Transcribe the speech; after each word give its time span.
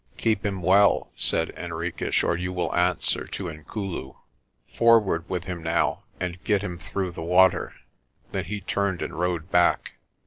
"Keep 0.17 0.43
him 0.43 0.63
well," 0.63 1.11
said 1.15 1.53
Henriques, 1.55 2.23
"or 2.23 2.35
you 2.35 2.51
will 2.51 2.73
answer 2.73 3.27
to 3.27 3.49
Inkulu. 3.51 4.15
Forward 4.75 5.29
with 5.29 5.43
him 5.43 5.61
now 5.61 6.01
and 6.19 6.43
get 6.43 6.63
him 6.63 6.79
through 6.79 7.11
the 7.11 7.21
water." 7.21 7.75
Then 8.31 8.45
he 8.45 8.61
turned 8.61 9.03
and 9.03 9.13
rode 9.13 9.51
back. 9.51 9.97